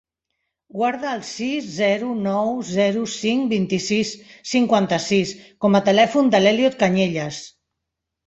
Guarda 0.77 1.09
el 1.17 1.19
sis, 1.31 1.65
zero, 1.73 2.07
nou, 2.27 2.47
zero, 2.69 3.03
cinc, 3.17 3.45
vint-i-sis, 3.51 4.15
cinquanta-sis 4.53 5.33
com 5.65 5.79
a 5.81 5.85
telèfon 5.93 6.33
de 6.37 6.41
l'Elliot 6.47 6.79
Cañellas. 6.85 7.43